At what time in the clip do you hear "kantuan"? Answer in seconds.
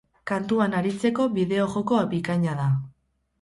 0.29-0.71